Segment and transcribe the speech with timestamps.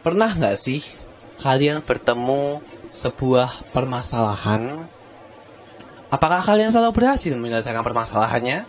[0.00, 0.80] Pernah nggak sih
[1.44, 4.88] kalian bertemu sebuah permasalahan?
[6.08, 8.64] Apakah kalian selalu berhasil menyelesaikan permasalahannya?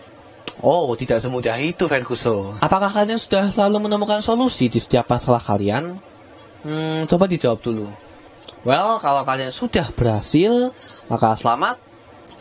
[0.60, 2.60] Oh, tidak semudah itu, Ferguson.
[2.60, 5.96] Apakah kalian sudah selalu menemukan solusi di setiap masalah kalian?
[6.62, 7.88] Hmm, coba dijawab dulu.
[8.62, 10.70] Well, kalau kalian sudah berhasil,
[11.10, 11.82] maka selamat.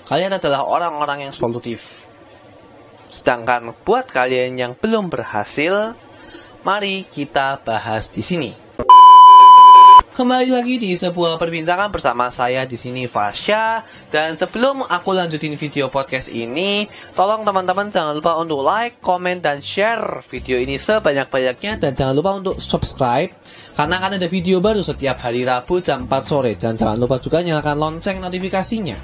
[0.05, 2.05] Kalian adalah orang-orang yang solutif.
[3.09, 5.97] Sedangkan buat kalian yang belum berhasil,
[6.61, 8.60] mari kita bahas di sini.
[10.21, 13.81] Kembali lagi di sebuah perbincangan bersama saya di sini Fasya
[14.13, 16.85] dan sebelum aku lanjutin video podcast ini,
[17.17, 22.37] tolong teman-teman jangan lupa untuk like, comment dan share video ini sebanyak-banyaknya dan jangan lupa
[22.37, 23.33] untuk subscribe
[23.73, 27.41] karena akan ada video baru setiap hari Rabu jam 4 sore dan jangan lupa juga
[27.41, 29.01] nyalakan lonceng notifikasinya.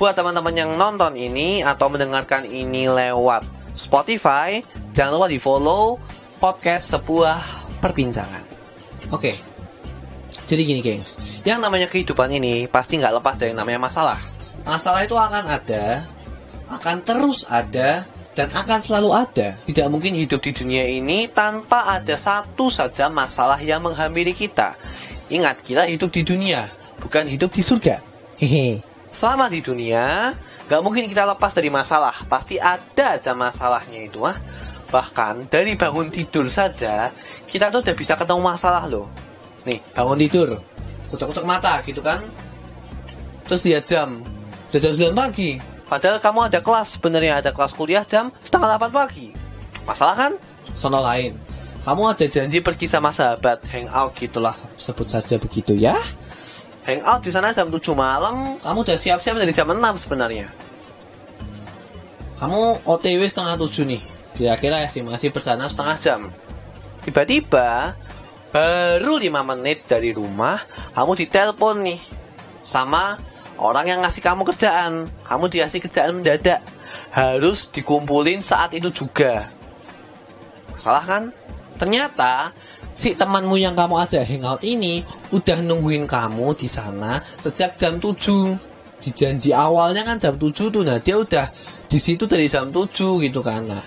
[0.00, 3.44] Buat teman-teman yang nonton ini atau mendengarkan ini lewat
[3.76, 4.64] Spotify,
[4.96, 6.00] jangan lupa di follow
[6.40, 7.36] podcast sebuah
[7.84, 8.48] perbincangan.
[9.12, 9.49] Oke,
[10.50, 11.14] jadi gini gengs,
[11.46, 14.18] yang namanya kehidupan ini pasti nggak lepas dari namanya masalah.
[14.66, 16.10] Masalah itu akan ada,
[16.66, 18.02] akan terus ada,
[18.34, 19.54] dan akan selalu ada.
[19.62, 24.74] Tidak mungkin hidup di dunia ini tanpa ada satu saja masalah yang menghampiri kita.
[25.30, 26.66] Ingat, kita hidup di dunia,
[26.98, 28.02] bukan hidup di surga.
[28.42, 28.82] Hehe.
[29.14, 30.34] Selama di dunia,
[30.66, 32.26] nggak mungkin kita lepas dari masalah.
[32.26, 34.34] Pasti ada aja masalahnya itu ah.
[34.90, 37.14] Bahkan dari bangun tidur saja,
[37.46, 39.29] kita tuh udah bisa ketemu masalah loh
[39.66, 40.48] nih bangun tidur.
[41.10, 42.22] Kucek-kucek mata gitu kan?
[43.44, 44.22] Terus dia jam.
[44.70, 45.50] Udah jam 9 pagi.
[45.90, 49.34] Padahal kamu ada kelas sebenarnya ada kelas kuliah jam setengah 8 pagi.
[49.82, 50.32] Masalah kan?
[50.78, 51.34] Sono lain.
[51.82, 54.54] Kamu ada janji pergi sama sahabat hangout gitulah.
[54.78, 55.98] Sebut saja begitu ya.
[56.86, 58.60] Hangout di sana jam 7 malam.
[58.62, 60.46] Kamu udah siap-siap dari jam 6 sebenarnya.
[62.38, 64.02] Kamu OTW setengah 7 nih.
[64.38, 66.20] Kira-kira estimasi perjalanan setengah jam.
[67.02, 67.98] Tiba-tiba
[68.50, 70.62] baru 5 menit dari rumah
[70.94, 72.00] kamu ditelepon nih
[72.66, 73.18] sama
[73.60, 75.06] orang yang ngasih kamu kerjaan.
[75.28, 76.64] Kamu dikasih kerjaan mendadak.
[77.10, 79.50] Harus dikumpulin saat itu juga.
[80.80, 81.22] Salah kan?
[81.76, 82.54] Ternyata
[82.96, 88.12] si temanmu yang kamu ajak hangout ini udah nungguin kamu di sana sejak jam 7
[89.00, 91.48] di janji awalnya kan jam 7 tuh nah dia udah
[91.88, 92.92] di situ dari jam 7
[93.24, 93.84] gitu kan nah.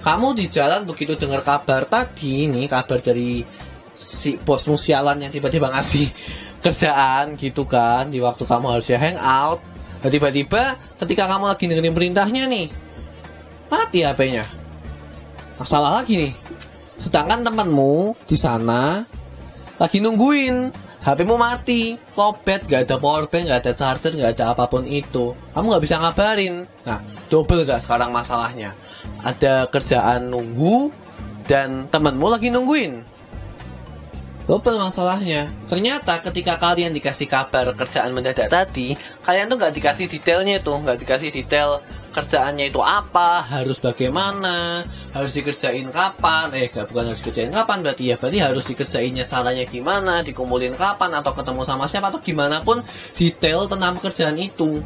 [0.00, 3.44] Kamu di jalan begitu dengar kabar tadi nih kabar dari
[4.00, 6.08] si bos musialan yang tiba-tiba ngasih
[6.64, 9.60] kerjaan gitu kan di waktu kamu harusnya hangout
[10.00, 12.72] nah, tiba-tiba ketika kamu lagi dengerin perintahnya nih
[13.68, 14.48] mati HP-nya
[15.60, 16.32] masalah lagi nih
[16.96, 19.04] sedangkan temanmu di sana
[19.76, 24.84] lagi nungguin HP-mu mati, lobet, gak ada powerbank, gak ada charger, gak ada apa pun
[24.84, 25.32] itu.
[25.56, 26.68] Kamu gak bisa ngabarin.
[26.84, 27.00] Nah,
[27.32, 28.76] double gak sekarang masalahnya?
[29.24, 30.92] Ada kerjaan nunggu
[31.48, 33.00] dan temenmu lagi nungguin.
[34.50, 35.46] Double masalahnya.
[35.70, 41.06] Ternyata ketika kalian dikasih kabar kerjaan mendadak tadi, kalian tuh nggak dikasih detailnya tuh, nggak
[41.06, 41.78] dikasih detail
[42.10, 44.82] kerjaannya itu apa, harus bagaimana,
[45.14, 49.62] harus dikerjain kapan, eh gak bukan harus dikerjain kapan berarti ya, berarti harus dikerjainnya caranya
[49.70, 52.82] gimana, dikumpulin kapan, atau ketemu sama siapa, atau gimana pun
[53.14, 54.82] detail tentang pekerjaan itu.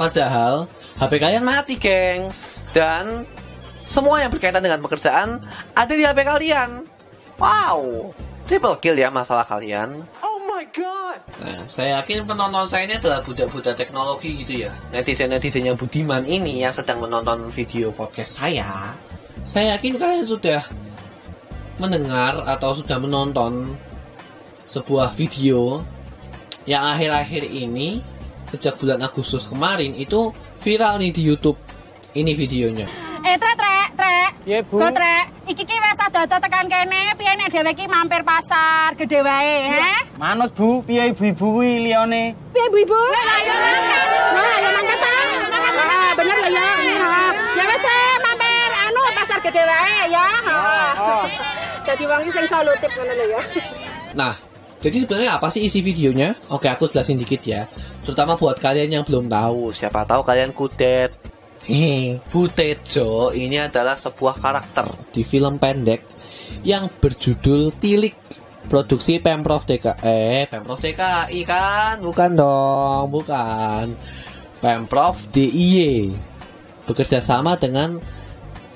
[0.00, 0.64] Padahal
[0.96, 2.64] HP kalian mati, gengs.
[2.72, 3.28] Dan
[3.84, 5.44] semua yang berkaitan dengan pekerjaan
[5.76, 6.88] ada di HP kalian.
[7.36, 8.16] Wow,
[8.46, 10.06] triple kill ya masalah kalian.
[10.22, 11.18] Oh my god.
[11.42, 14.72] Nah, saya yakin penonton saya ini adalah budak-budak teknologi gitu ya.
[14.94, 18.94] Netizen-netizen yang budiman ini yang sedang menonton video podcast saya.
[19.44, 20.62] Saya yakin kalian sudah
[21.76, 23.76] mendengar atau sudah menonton
[24.70, 25.84] sebuah video
[26.64, 28.00] yang akhir-akhir ini
[28.50, 30.30] sejak bulan Agustus kemarin itu
[30.62, 31.58] viral nih di YouTube.
[32.16, 33.05] Ini videonya.
[34.46, 34.48] Eh.
[34.48, 34.78] Iya, Bu.
[34.78, 35.26] Go, trek.
[35.46, 39.90] Iki ki wis ada tekan kene, piye nek dhewe ki mampir pasar gede wae, he?
[40.18, 42.34] Manut Bu, piye ibu-ibu kuwi liyane?
[42.54, 42.94] Piye Bu-ibu?
[42.94, 44.06] Lah ya mangkat.
[44.34, 45.14] Nah, ya mangkat ta.
[45.50, 46.66] Ah, bener lah ya.
[47.02, 50.26] Ah, Ya wis trek, mampir anu pasar gede wae ya.
[50.94, 51.24] oh.
[51.82, 53.40] Dadi wong iki sing solutif ngono lho ya.
[54.14, 54.34] Nah,
[54.78, 56.34] jadi sebenarnya apa sih isi videonya?
[56.50, 57.66] Oke, aku jelasin dikit ya.
[58.02, 59.70] Terutama buat kalian yang belum tahu.
[59.70, 61.10] Siapa tahu kalian kudet.
[62.30, 66.06] Butejo ini adalah sebuah karakter di film pendek
[66.62, 68.14] yang berjudul Tilik.
[68.66, 72.02] Produksi Pemprov DKI eh Pemprov DKI kan?
[72.02, 73.94] Bukan dong bukan.
[74.58, 76.10] Pemprov DIY
[76.82, 78.02] bekerja sama dengan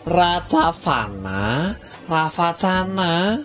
[0.06, 1.74] Racavana
[2.06, 3.42] Ravacana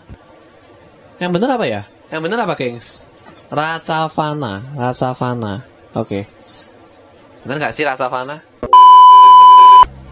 [1.18, 1.82] yang bener apa ya?
[2.14, 3.02] Yang bener apa gengs?
[3.50, 5.66] Racavana Racavana
[5.98, 6.30] oke.
[7.42, 8.38] Bener nggak sih Racavana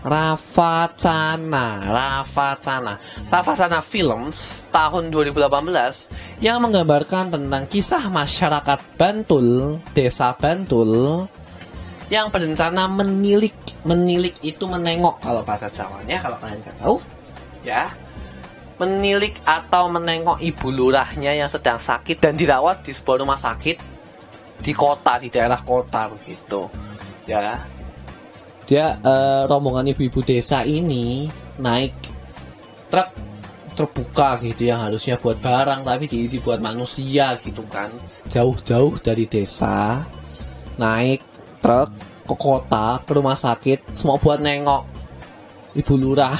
[0.03, 2.99] Ravacana, Ravacana,
[3.31, 11.23] Ravacana Films tahun 2018 yang menggambarkan tentang kisah masyarakat Bantul, desa Bantul
[12.11, 13.55] yang berencana menilik,
[13.87, 16.95] menilik itu menengok kalau bahasa Jawanya kalau kalian nggak tahu,
[17.63, 17.87] ya,
[18.75, 23.79] menilik atau menengok ibu lurahnya yang sedang sakit dan dirawat di sebuah rumah sakit
[24.59, 26.67] di kota di daerah kota begitu,
[27.23, 27.63] ya
[28.73, 31.29] dia eh, rombongan ibu-ibu desa ini
[31.61, 31.93] naik
[32.89, 33.13] truk
[33.77, 37.93] terbuka gitu yang harusnya buat barang tapi diisi buat manusia gitu kan.
[38.33, 40.01] Jauh-jauh dari desa
[40.81, 41.21] naik
[41.61, 41.93] truk
[42.25, 44.89] ke kota ke rumah sakit semua buat nengok
[45.77, 46.33] ibu lurah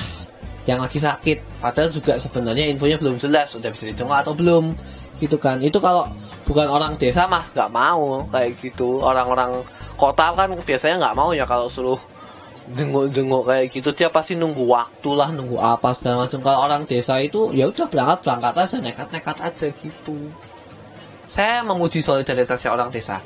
[0.65, 1.61] yang lagi sakit.
[1.61, 4.73] Padahal juga sebenarnya infonya belum jelas sudah bisa dijenguk atau belum
[5.21, 5.61] gitu kan.
[5.61, 6.09] Itu kalau
[6.49, 9.05] bukan orang desa mah nggak mau kayak gitu.
[9.05, 9.61] Orang-orang
[10.01, 12.01] kota kan biasanya nggak mau ya kalau suruh
[12.71, 16.39] jenguk-jenguk kayak gitu dia pasti nunggu waktu lah nunggu apa segala macam.
[16.39, 20.15] Kalau orang desa itu ya udah berangkat berangkat aja nekat-nekat aja gitu.
[21.27, 23.19] Saya memuji solidaritasnya orang desa.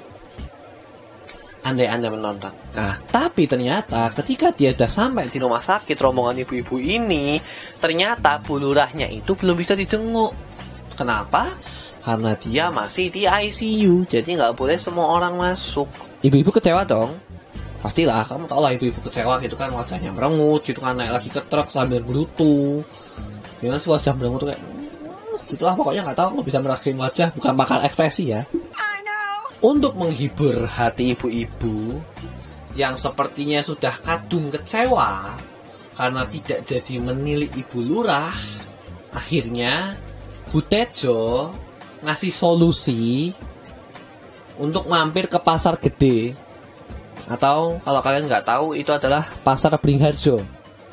[1.61, 2.53] Andai anda menonton.
[2.73, 7.37] Nah tapi ternyata ketika dia udah sampai di rumah sakit rombongan ibu-ibu ini
[7.77, 10.33] ternyata bulurahnya itu belum bisa dijenguk.
[10.97, 11.53] Kenapa?
[12.01, 15.85] Karena dia masih di ICU jadi nggak boleh semua orang masuk.
[16.23, 17.26] Ibu-ibu kecewa dong
[17.77, 21.41] pastilah kamu tau lah ibu-ibu kecewa gitu kan wajahnya merengut gitu kan naik lagi ke
[21.45, 22.81] truk sambil gerutu
[23.61, 26.97] ya kan sih wajah merengut tuh kayak "Uh," gitu lah pokoknya nggak tahu bisa merasakan
[26.97, 28.41] wajah bukan makan ekspresi ya.
[29.57, 31.97] Untuk menghibur hati ibu-ibu
[32.77, 35.33] yang sepertinya sudah kadung kecewa
[35.97, 38.37] karena tidak jadi menilik ibu lurah
[39.17, 39.97] akhirnya
[40.53, 41.49] Bu Tejo
[42.05, 43.33] ngasih solusi
[44.61, 46.37] untuk mampir ke pasar gede
[47.27, 50.39] atau kalau kalian nggak tahu itu adalah pasar Beringharjo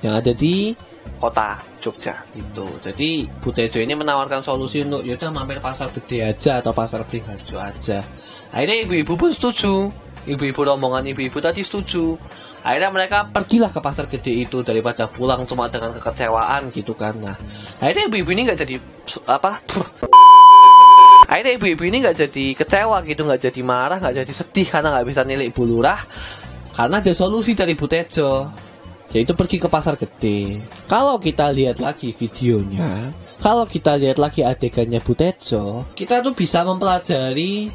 [0.03, 0.75] yang ada di
[1.23, 2.67] kota Jogja itu.
[2.83, 7.57] Jadi Bu Tejo ini menawarkan solusi untuk yaudah mampir pasar gede aja atau pasar Beringharjo
[7.57, 8.03] aja.
[8.51, 9.89] Akhirnya ibu-ibu pun setuju.
[10.25, 12.17] Ibu-ibu rombongan ibu-ibu tadi setuju.
[12.65, 17.13] Akhirnya mereka pergilah ke pasar gede itu daripada pulang cuma dengan kekecewaan gitu kan.
[17.21, 17.37] Nah,
[17.77, 18.81] akhirnya ibu-ibu ini nggak jadi
[19.29, 19.61] apa?
[21.35, 25.07] Akhirnya ibu-ibu ini nggak jadi kecewa gitu, nggak jadi marah, nggak jadi sedih karena nggak
[25.11, 25.99] bisa nilik Bu Lurah.
[26.71, 28.55] Karena ada solusi dari Bu Tejo,
[29.11, 30.63] yaitu pergi ke pasar gede.
[30.87, 33.11] Kalau kita lihat lagi videonya,
[33.43, 37.67] kalau kita lihat lagi adegannya Bu Tejo, kita tuh bisa mempelajari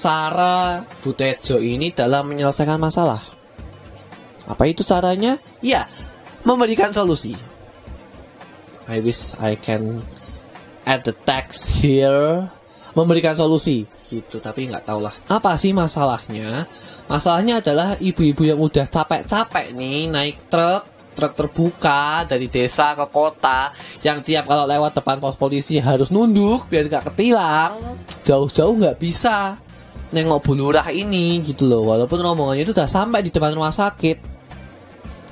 [0.00, 3.20] cara Bu Tejo ini dalam menyelesaikan masalah.
[4.48, 5.36] Apa itu caranya?
[5.60, 5.84] Ya,
[6.48, 7.36] memberikan solusi.
[8.88, 10.00] I wish I can
[10.88, 12.48] add the text here
[12.96, 13.84] memberikan solusi.
[14.08, 16.64] Gitu tapi nggak tahu lah apa sih masalahnya?
[17.06, 23.72] Masalahnya adalah ibu-ibu yang udah capek-capek nih naik truk truk terbuka dari desa ke kota
[24.04, 28.00] yang tiap kalau lewat depan pos polisi harus nunduk biar nggak ketilang.
[28.24, 29.56] Jauh-jauh nggak bisa
[30.12, 31.88] nengok bulurah ini gitu loh.
[31.88, 34.18] Walaupun rombongannya itu udah sampai di depan rumah sakit.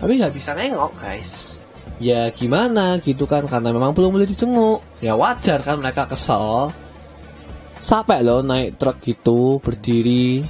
[0.00, 1.60] Tapi nggak bisa nengok guys.
[2.02, 4.82] Ya gimana gitu kan karena memang belum boleh dijenguk.
[4.98, 6.74] Ya wajar kan mereka kesel
[7.84, 10.42] capek loh naik truk gitu berdiri.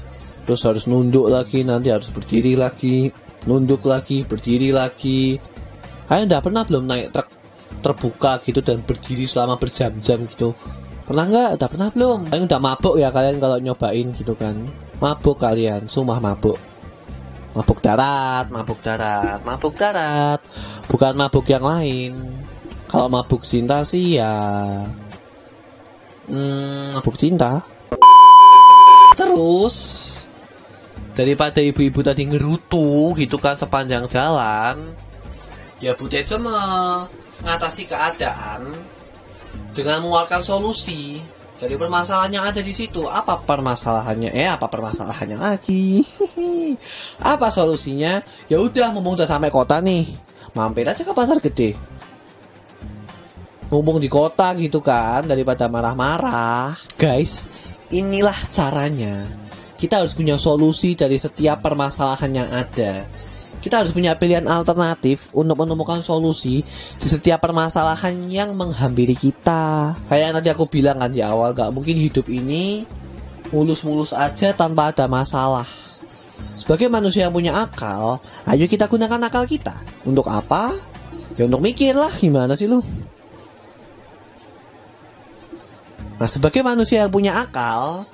[0.44, 3.10] Terus harus nunduk lagi nanti harus berdiri lagi.
[3.44, 5.36] Nunduk lagi berdiri lagi.
[6.08, 7.28] Kalian udah pernah belum naik truk
[7.84, 10.56] terbuka gitu dan berdiri selama berjam-jam gitu.
[11.04, 11.50] Pernah nggak?
[11.60, 12.18] Udah pernah belum.
[12.32, 14.56] Kalian udah mabuk ya kalian kalau nyobain gitu kan.
[15.02, 16.56] Mabuk kalian sumpah mabuk.
[17.54, 20.40] Mabuk darat mabuk darat mabuk darat.
[20.88, 22.16] Bukan mabuk yang lain.
[22.88, 24.32] Kalau mabuk cinta sih ya
[26.28, 27.62] hmm, mabuk cinta.
[29.14, 29.76] Terus
[31.14, 34.98] daripada ibu-ibu tadi ngerutu gitu kan sepanjang jalan
[35.78, 38.66] ya Bu Tejo mengatasi keadaan
[39.70, 41.22] dengan mengeluarkan solusi
[41.60, 43.06] dari permasalahan yang ada di situ.
[43.06, 44.34] Apa permasalahannya?
[44.34, 46.02] Eh apa permasalahannya lagi?
[47.22, 48.18] Apa solusinya?
[48.50, 50.10] Ya udah mumpung udah sampai kota nih.
[50.58, 51.78] Mampir aja ke pasar gede
[53.72, 57.48] mumpung di kota gitu kan daripada marah-marah guys
[57.88, 59.28] inilah caranya
[59.80, 63.04] kita harus punya solusi dari setiap permasalahan yang ada
[63.64, 66.60] kita harus punya pilihan alternatif untuk menemukan solusi
[67.00, 69.96] di setiap permasalahan yang menghampiri kita.
[70.04, 72.84] Kayak yang tadi aku bilang kan di awal, gak mungkin hidup ini
[73.48, 75.64] mulus-mulus aja tanpa ada masalah.
[76.60, 79.80] Sebagai manusia yang punya akal, ayo kita gunakan akal kita.
[80.04, 80.76] Untuk apa?
[81.40, 82.84] Ya untuk mikir lah, gimana sih lu?
[86.14, 88.06] Nah, sebagai manusia yang punya akal,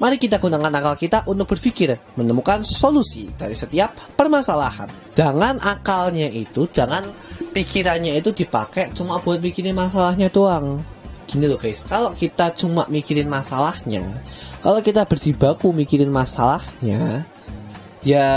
[0.00, 4.88] Mari kita gunakan akal kita untuk berpikir, menemukan solusi dari setiap permasalahan.
[5.12, 7.04] Jangan akalnya itu, jangan
[7.52, 10.80] pikirannya itu dipakai cuma buat mikirin masalahnya doang.
[11.28, 14.24] Gini loh guys, kalau kita cuma mikirin masalahnya,
[14.64, 17.28] kalau kita berjibaku mikirin masalahnya,
[18.00, 18.28] ya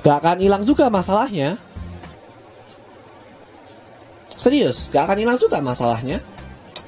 [0.00, 1.60] gak akan hilang juga masalahnya.
[4.40, 6.24] Serius, gak akan hilang juga masalahnya.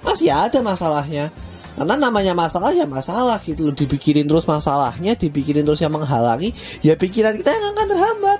[0.00, 1.28] Masih ada masalahnya.
[1.72, 6.52] Karena namanya masalah ya masalah gitu loh Dipikirin terus masalahnya Dipikirin terus yang menghalangi
[6.84, 8.38] Ya pikiran kita yang akan terhambat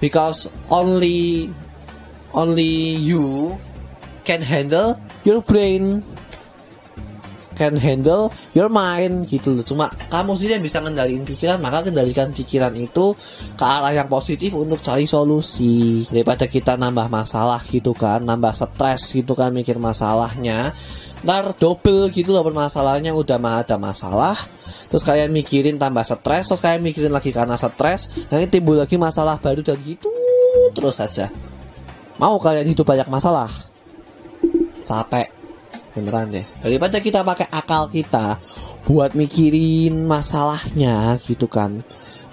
[0.00, 1.52] Because only
[2.32, 3.60] Only you
[4.24, 4.96] Can handle
[5.28, 6.00] your brain
[7.52, 9.64] Can handle your mind gitu loh.
[9.64, 13.14] Cuma kamu sendiri yang bisa ngendaliin pikiran Maka kendalikan pikiran itu
[13.54, 16.08] Ke arah yang positif untuk cari solusi.
[16.08, 20.72] Daripada kita nambah masalah gitu kan Nambah stres gitu kan Mikir masalahnya.
[21.22, 24.34] Ntar double gitu loh permasalahannya udah mah ada masalah
[24.90, 29.40] terus kalian mikirin tambah stres terus kalian mikirin lagi karena stres nanti timbul lagi masalah
[29.40, 30.10] baru dan gitu
[30.76, 31.32] terus saja.
[32.20, 33.48] Mau kalian hidup banyak masalah?
[34.84, 35.41] Capek
[35.92, 38.40] beneran deh daripada kita pakai akal kita
[38.88, 41.80] buat mikirin masalahnya gitu kan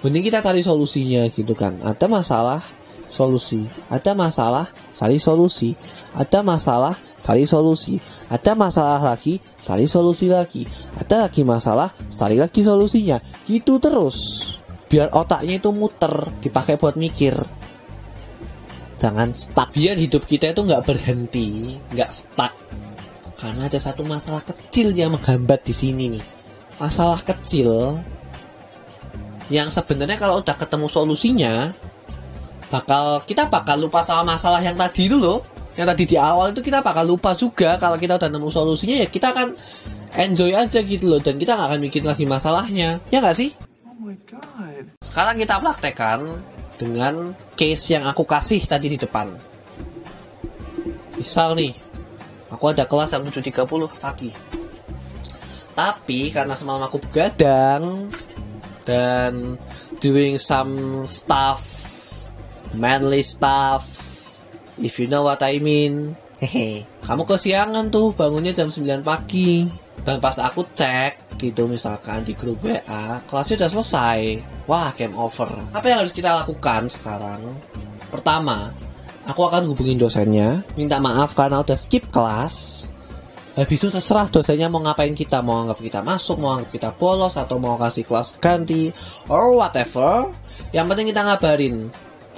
[0.00, 2.64] mending kita cari solusinya gitu kan ada masalah
[3.06, 5.76] solusi ada masalah cari solusi
[6.16, 8.00] ada masalah cari solusi.
[8.32, 10.64] Ada masalah lagi, cari solusi lagi.
[10.96, 13.20] Ada lagi masalah, cari lagi solusinya.
[13.44, 14.50] Gitu terus.
[14.90, 17.36] Biar otaknya itu muter, dipakai buat mikir.
[18.98, 19.70] Jangan stuck.
[19.70, 22.52] Biar hidup kita itu nggak berhenti, nggak stuck.
[23.40, 26.24] Karena ada satu masalah kecil yang menghambat di sini nih.
[26.76, 27.96] Masalah kecil
[29.48, 31.72] yang sebenarnya kalau udah ketemu solusinya,
[32.68, 35.40] bakal kita bakal lupa sama masalah yang tadi itu loh.
[35.72, 39.08] Yang tadi di awal itu kita bakal lupa juga kalau kita udah nemu solusinya ya
[39.08, 39.56] kita akan
[40.12, 41.20] enjoy aja gitu loh.
[41.24, 43.00] Dan kita nggak akan mikir lagi masalahnya.
[43.08, 43.56] Ya nggak sih?
[43.88, 44.84] Oh my god.
[45.00, 46.20] sekarang kita praktekkan
[46.76, 49.32] dengan case yang aku kasih tadi di depan.
[51.16, 51.89] Misal nih
[52.50, 54.30] aku ada kelas jam 7.30 pagi
[55.72, 58.10] tapi karena semalam aku begadang
[58.84, 59.56] dan
[60.02, 61.62] doing some stuff
[62.74, 64.00] manly stuff
[64.80, 66.16] If you know what I mean.
[66.40, 66.88] Hehe.
[67.04, 69.68] Kamu kesiangan tuh bangunnya jam 9 pagi.
[70.00, 74.20] Dan pas aku cek gitu misalkan di grup WA, kelasnya udah selesai.
[74.64, 75.52] Wah, game over.
[75.76, 77.44] Apa yang harus kita lakukan sekarang?
[78.08, 78.72] Pertama,
[79.30, 82.86] aku akan hubungin dosennya, minta maaf karena udah skip kelas.
[83.54, 87.34] Habis itu terserah dosennya mau ngapain kita, mau anggap kita masuk, mau anggap kita bolos,
[87.34, 88.94] atau mau kasih kelas ganti,
[89.26, 90.30] or whatever.
[90.70, 91.74] Yang penting kita ngabarin.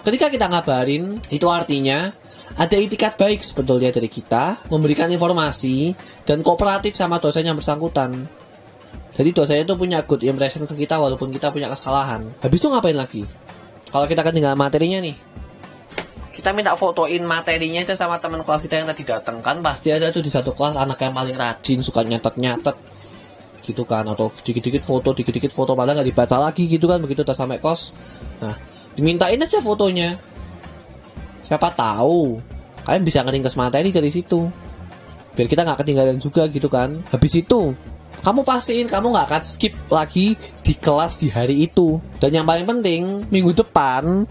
[0.02, 2.10] Ketika kita ngabarin, itu artinya
[2.56, 5.96] ada itikat baik sebetulnya dari kita memberikan informasi
[6.28, 8.12] dan kooperatif sama dosen yang bersangkutan.
[9.12, 12.32] Jadi dosennya itu punya good impression ke kita walaupun kita punya kesalahan.
[12.40, 13.22] Habis itu ngapain lagi?
[13.92, 15.16] Kalau kita ketinggalan materinya nih,
[16.42, 19.62] kita minta fotoin materinya aja sama teman kelas kita yang tadi datang kan?
[19.62, 22.74] Pasti ada tuh di satu kelas anak yang paling rajin suka nyatet-nyatet.
[23.62, 27.30] Gitu kan atau dikit-dikit foto dikit-dikit foto padahal nggak dibaca lagi gitu kan begitu udah
[27.30, 27.94] sampai kos.
[28.42, 28.58] Nah
[28.98, 30.18] dimintain aja fotonya.
[31.46, 32.42] Siapa tahu
[32.90, 34.42] kalian bisa ngeringkes materi dari situ.
[35.38, 37.06] Biar kita nggak ketinggalan juga gitu kan.
[37.14, 37.70] Habis itu
[38.26, 40.34] kamu pastiin kamu nggak akan skip lagi
[40.66, 42.02] di kelas di hari itu.
[42.18, 44.26] Dan yang paling penting minggu depan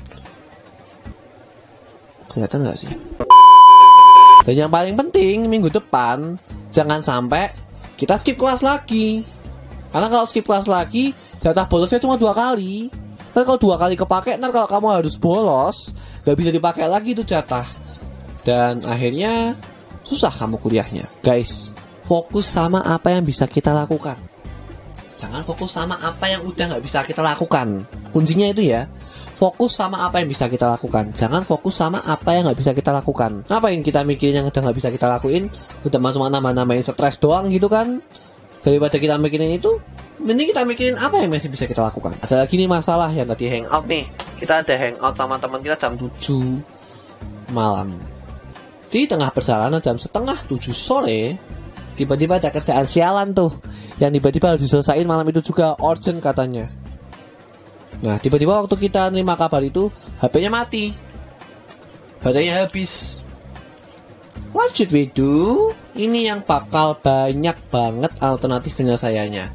[2.32, 2.92] kelihatan nggak sih
[4.48, 6.40] dan yang paling penting minggu depan
[6.72, 7.52] jangan sampai
[8.00, 9.28] kita skip kelas lagi
[9.92, 12.90] karena kalau skip kelas lagi jatah bolosnya cuma dua kali
[13.32, 15.96] Ntar kalau dua kali kepake, ntar kalau kamu harus bolos,
[16.28, 17.64] gak bisa dipakai lagi itu jatah.
[18.44, 19.56] Dan akhirnya
[20.04, 21.08] susah kamu kuliahnya.
[21.24, 21.72] Guys,
[22.04, 24.20] fokus sama apa yang bisa kita lakukan.
[25.16, 27.88] Jangan fokus sama apa yang udah gak bisa kita lakukan.
[28.12, 28.92] Kuncinya itu ya,
[29.42, 31.18] fokus sama apa yang bisa kita lakukan.
[31.18, 33.42] Jangan fokus sama apa yang gak bisa kita lakukan.
[33.50, 35.50] Ngapain kita mikirin yang udah gak bisa kita lakuin?
[35.82, 38.06] Udah cuma nama-namain stres doang gitu kan?
[38.62, 39.82] Daripada kita mikirin itu,
[40.22, 42.14] mending kita mikirin apa yang masih bisa kita lakukan.
[42.22, 44.06] Ada lagi nih masalah yang tadi hangout nih.
[44.38, 47.98] Kita ada hangout sama teman kita jam 7 malam.
[48.94, 51.34] Di tengah perjalanan jam setengah 7 sore,
[51.98, 53.50] tiba-tiba ada kerjaan sialan tuh.
[53.98, 56.81] Yang tiba-tiba harus diselesain malam itu juga urgent katanya.
[58.02, 60.94] Nah, tiba-tiba waktu kita nerima kabar itu, HP-nya mati.
[62.22, 63.22] Baterainya habis.
[64.54, 65.70] What should we do?
[65.94, 69.46] Ini yang bakal banyak banget alternatif penyelesaiannya.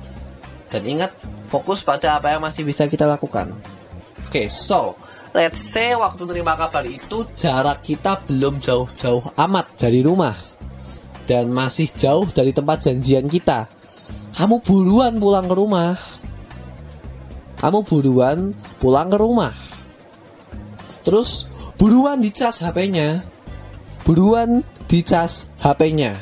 [0.71, 1.15] Dan ingat,
[1.51, 3.55] fokus pada apa yang masih bisa kita lakukan.
[4.27, 4.99] Oke, okay, so
[5.31, 10.35] let's say waktu terima kabar itu jarak kita belum jauh-jauh amat dari rumah
[11.27, 13.67] dan masih jauh dari tempat janjian kita.
[14.37, 15.97] kamu buruan pulang ke rumah.
[17.57, 19.55] Kamu buruan pulang ke rumah.
[21.07, 21.49] Terus
[21.81, 23.25] buruan dicas HP-nya.
[24.05, 26.15] Buruan dicas HP-nya.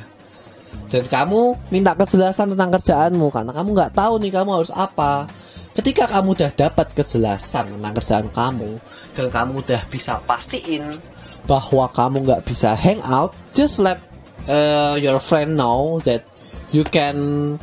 [0.88, 5.26] Dan kamu minta kejelasan tentang kerjaanmu karena kamu nggak tahu nih kamu harus apa.
[5.74, 8.78] Ketika kamu udah dapat kejelasan tentang kerjaan kamu
[9.18, 11.02] dan kamu udah bisa pastiin
[11.50, 13.98] bahwa kamu nggak bisa hang out, just let
[14.46, 16.22] uh, your friend know that
[16.70, 17.58] you can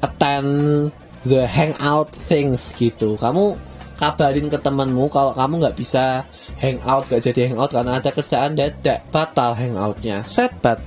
[0.00, 0.88] attend
[1.26, 3.14] the hangout things gitu.
[3.18, 3.58] Kamu
[4.02, 6.26] kabarin ke temanmu kalau kamu nggak bisa
[6.58, 10.82] hangout gak jadi hangout karena ada kerjaan dadak batal hangoutnya set but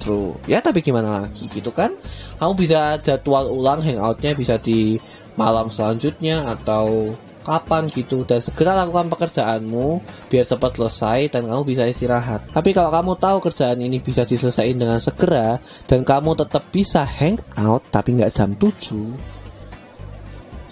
[0.51, 1.95] ya tapi gimana lagi gitu kan
[2.43, 4.99] kamu bisa jadwal ulang hangoutnya bisa di
[5.39, 7.15] malam selanjutnya atau
[7.45, 10.01] kapan gitu dan segera lakukan pekerjaanmu
[10.33, 12.41] biar cepat selesai dan kamu bisa istirahat.
[12.49, 17.37] Tapi kalau kamu tahu kerjaan ini bisa diselesaikan dengan segera dan kamu tetap bisa hang
[17.53, 19.34] out tapi nggak jam 7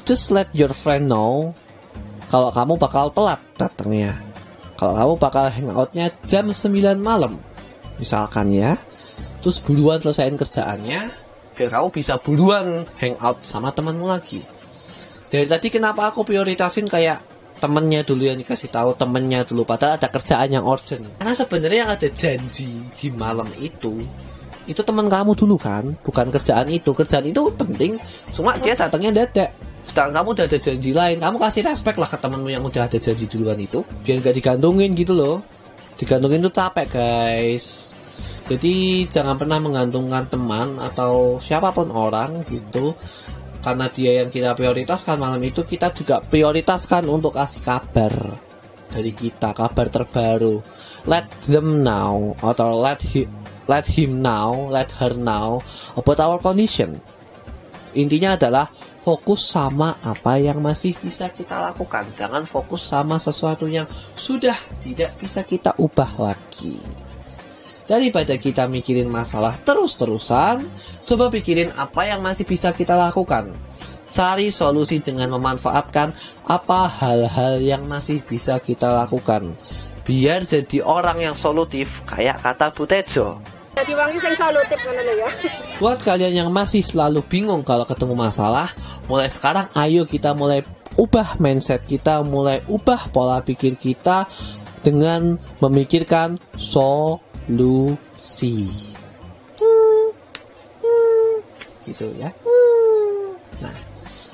[0.03, 1.55] just let your friend know
[2.27, 4.17] kalau kamu bakal telat datangnya.
[4.73, 7.37] Kalau kamu bakal hangoutnya jam 9 malam.
[8.01, 8.75] Misalkan ya.
[9.39, 11.01] Terus buruan selesaiin kerjaannya
[11.53, 14.41] biar kamu bisa buruan hangout sama temanmu lagi.
[15.29, 17.21] Dari tadi kenapa aku prioritasin kayak
[17.61, 21.05] temennya dulu yang dikasih tahu temennya dulu padahal ada kerjaan yang urgent.
[21.21, 24.01] Karena sebenarnya yang ada janji di malam itu
[24.63, 26.91] itu teman kamu dulu kan bukan kerjaan itu.
[26.97, 28.01] Kerjaan itu penting
[28.33, 29.53] cuma dia datangnya dadak
[29.93, 32.97] sedangkan kamu udah ada janji lain kamu kasih respect lah ke temenmu yang udah ada
[32.97, 33.85] janji duluan itu.
[34.01, 35.45] Biar gak digantungin gitu loh.
[36.01, 37.93] Digantungin tuh capek guys.
[38.49, 42.97] Jadi jangan pernah menggantungkan teman atau siapa pun orang gitu.
[43.61, 48.11] Karena dia yang kita prioritaskan malam itu kita juga prioritaskan untuk kasih kabar
[48.89, 50.57] dari kita kabar terbaru.
[51.05, 53.29] Let them know atau let he,
[53.69, 55.61] let him know let her know
[55.93, 56.97] about our condition.
[57.93, 58.73] Intinya adalah
[59.03, 63.85] fokus sama apa yang masih bisa kita lakukan jangan fokus sama sesuatu yang
[64.15, 66.79] sudah tidak bisa kita ubah lagi
[67.83, 70.63] Daripada kita mikirin masalah terus-terusan,
[71.03, 73.51] coba pikirin apa yang masih bisa kita lakukan.
[74.13, 76.15] Cari solusi dengan memanfaatkan
[76.47, 79.51] apa hal-hal yang masih bisa kita lakukan.
[80.07, 83.43] Biar jadi orang yang solutif kayak kata Bu Tejo.
[83.73, 85.29] Jadi wangi sing solutif ngono ya.
[85.81, 88.69] Buat kalian yang masih selalu bingung kalau ketemu masalah,
[89.07, 90.63] mulai sekarang ayo kita mulai
[90.97, 94.29] ubah mindset kita, mulai ubah pola pikir kita
[94.85, 97.31] dengan memikirkan solusi.
[101.83, 102.31] Gitu ya.
[103.59, 103.75] Nah,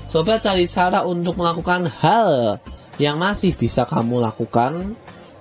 [0.10, 2.60] coba cari cara untuk melakukan hal
[3.00, 4.94] yang masih bisa kamu lakukan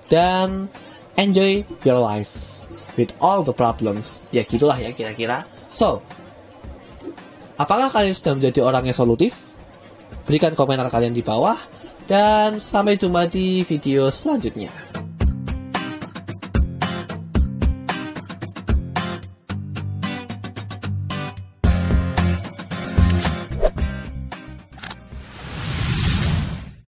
[0.07, 0.71] dan
[1.19, 2.63] enjoy your life
[2.95, 4.25] with all the problems.
[4.33, 5.45] Ya gitulah ya kira-kira.
[5.69, 6.01] So,
[7.59, 9.35] apakah kalian sudah menjadi orang yang solutif?
[10.23, 11.59] Berikan komentar kalian di bawah
[12.07, 14.88] dan sampai jumpa di video selanjutnya.